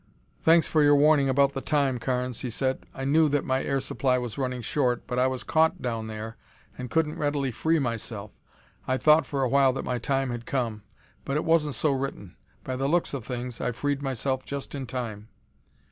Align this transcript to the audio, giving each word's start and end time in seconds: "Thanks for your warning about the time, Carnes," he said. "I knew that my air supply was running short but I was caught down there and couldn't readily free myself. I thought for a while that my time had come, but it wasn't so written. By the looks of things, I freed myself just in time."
"Thanks 0.41 0.65
for 0.67 0.81
your 0.81 0.95
warning 0.95 1.29
about 1.29 1.53
the 1.53 1.61
time, 1.61 1.99
Carnes," 1.99 2.39
he 2.39 2.49
said. 2.49 2.87
"I 2.91 3.05
knew 3.05 3.29
that 3.29 3.45
my 3.45 3.63
air 3.63 3.79
supply 3.79 4.17
was 4.17 4.35
running 4.35 4.63
short 4.63 5.05
but 5.05 5.19
I 5.19 5.27
was 5.27 5.43
caught 5.43 5.79
down 5.79 6.07
there 6.07 6.37
and 6.75 6.89
couldn't 6.89 7.19
readily 7.19 7.51
free 7.51 7.77
myself. 7.77 8.31
I 8.87 8.97
thought 8.97 9.27
for 9.27 9.43
a 9.43 9.47
while 9.49 9.73
that 9.73 9.85
my 9.85 9.99
time 9.99 10.31
had 10.31 10.47
come, 10.47 10.81
but 11.23 11.37
it 11.37 11.45
wasn't 11.45 11.75
so 11.75 11.91
written. 11.91 12.35
By 12.63 12.77
the 12.77 12.87
looks 12.89 13.13
of 13.13 13.23
things, 13.23 13.61
I 13.61 13.73
freed 13.73 14.01
myself 14.01 14.43
just 14.43 14.73
in 14.73 14.87
time." 14.87 15.27